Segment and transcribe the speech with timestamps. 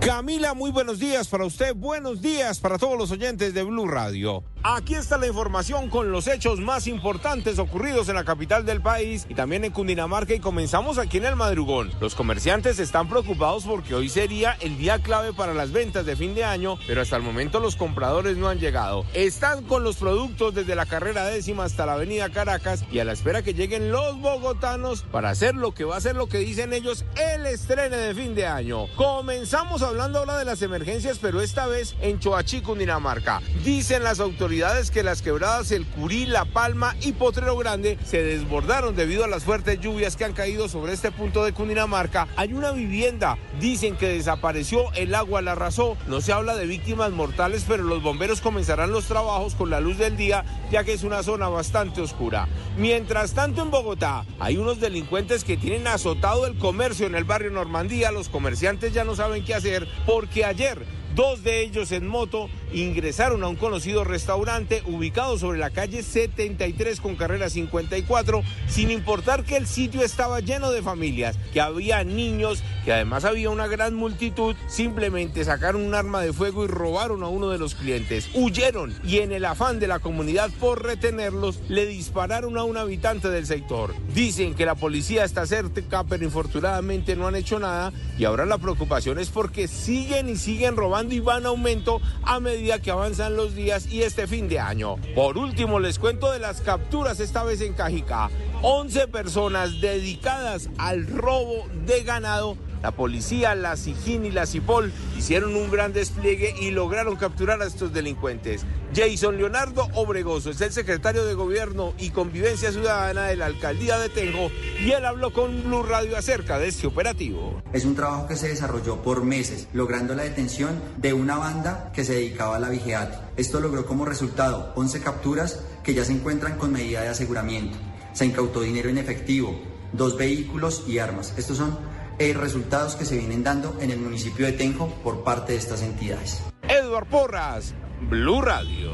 [0.00, 4.42] Camila, muy buenos días para usted, buenos días para todos los oyentes de Blue Radio.
[4.62, 9.24] Aquí está la información con los hechos más importantes ocurridos en la capital del país
[9.26, 11.90] y también en Cundinamarca y comenzamos aquí en el madrugón.
[11.98, 16.34] Los comerciantes están preocupados porque hoy sería el día clave para las ventas de fin
[16.34, 19.06] de año, pero hasta el momento los compradores no han llegado.
[19.14, 23.14] Están con los productos desde la carrera décima hasta la avenida Caracas y a la
[23.14, 26.74] espera que lleguen los bogotanos para hacer lo que va a ser lo que dicen
[26.74, 28.88] ellos el estreno de fin de año.
[28.96, 33.40] Comenzamos hablando ahora de las emergencias, pero esta vez en Choachí, Cundinamarca.
[33.64, 34.49] Dicen las autoridades
[34.90, 39.44] que las quebradas El Curí, La Palma y Potrero Grande se desbordaron debido a las
[39.44, 42.26] fuertes lluvias que han caído sobre este punto de Cundinamarca.
[42.34, 45.96] Hay una vivienda, dicen que desapareció, el agua la arrasó.
[46.08, 49.98] No se habla de víctimas mortales, pero los bomberos comenzarán los trabajos con la luz
[49.98, 52.48] del día, ya que es una zona bastante oscura.
[52.76, 57.52] Mientras tanto, en Bogotá hay unos delincuentes que tienen azotado el comercio en el barrio
[57.52, 58.10] Normandía.
[58.10, 63.42] Los comerciantes ya no saben qué hacer porque ayer Dos de ellos en moto ingresaron
[63.42, 69.56] a un conocido restaurante ubicado sobre la calle 73 con carrera 54, sin importar que
[69.56, 74.54] el sitio estaba lleno de familias, que había niños, que además había una gran multitud,
[74.68, 78.30] simplemente sacaron un arma de fuego y robaron a uno de los clientes.
[78.34, 83.30] Huyeron y en el afán de la comunidad por retenerlos, le dispararon a un habitante
[83.30, 83.94] del sector.
[84.14, 88.58] Dicen que la policía está cerca, pero infortunadamente no han hecho nada y ahora la
[88.58, 93.54] preocupación es porque siguen y siguen robando y van aumento a medida que avanzan los
[93.54, 94.96] días y este fin de año.
[95.14, 98.28] Por último, les cuento de las capturas esta vez en Cajica.
[98.62, 105.54] 11 personas dedicadas al robo de ganado la policía, la SIGIN y la CIPOL hicieron
[105.56, 108.64] un gran despliegue y lograron capturar a estos delincuentes.
[108.94, 114.08] Jason Leonardo Obregoso es el secretario de Gobierno y Convivencia Ciudadana de la Alcaldía de
[114.08, 114.50] Tenjo
[114.84, 117.62] y él habló con Blue Radio acerca de este operativo.
[117.72, 122.04] Es un trabajo que se desarrolló por meses, logrando la detención de una banda que
[122.04, 123.30] se dedicaba a la vigilancia.
[123.36, 127.78] Esto logró como resultado 11 capturas que ya se encuentran con medida de aseguramiento.
[128.12, 129.60] Se incautó dinero en efectivo,
[129.92, 131.32] dos vehículos y armas.
[131.36, 131.78] Estos son
[132.20, 135.80] eh, resultados que se vienen dando en el municipio de Tenjo por parte de estas
[135.80, 136.42] entidades.
[136.68, 138.92] Edward Porras, Blue Radio.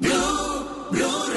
[0.00, 1.27] Blue, Blue Radio.